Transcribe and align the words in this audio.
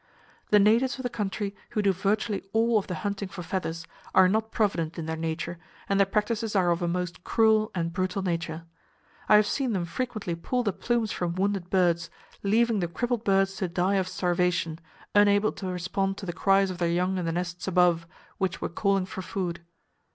"The 0.49 0.57
natives 0.57 0.97
of 0.97 1.03
the 1.03 1.11
country, 1.11 1.55
who 1.73 1.83
do 1.83 1.93
virtually 1.93 2.43
all 2.53 2.79
of 2.79 2.87
the 2.87 2.95
hunting 3.05 3.27
for 3.27 3.43
feathers, 3.43 3.85
are 4.15 4.27
not 4.27 4.49
provident 4.51 4.97
in 4.97 5.05
their 5.05 5.15
nature, 5.15 5.59
and 5.87 5.99
their 5.99 6.07
practices 6.07 6.55
are 6.55 6.71
of 6.71 6.81
a 6.81 6.87
most 6.87 7.23
cruel 7.23 7.69
and 7.75 7.93
brutal 7.93 8.23
nature. 8.23 8.65
I 9.29 9.35
have 9.35 9.45
seen 9.45 9.73
them 9.73 9.85
frequently 9.85 10.33
pull 10.33 10.63
the 10.63 10.73
plumes 10.73 11.11
from 11.11 11.35
wounded 11.35 11.69
birds, 11.69 12.09
leaving 12.41 12.79
the 12.79 12.87
crippled 12.87 13.23
birds 13.23 13.55
to 13.57 13.67
die 13.67 13.97
of 13.97 14.07
starvation, 14.07 14.79
unable 15.13 15.51
to 15.51 15.67
respond 15.67 16.17
to 16.17 16.25
the 16.25 16.33
cries 16.33 16.71
of 16.71 16.79
their 16.79 16.89
young 16.89 17.19
in 17.19 17.25
the 17.25 17.31
nests 17.31 17.67
above, 17.67 18.07
which 18.39 18.59
were 18.59 18.69
calling 18.69 19.05
for 19.05 19.21
food. 19.21 19.61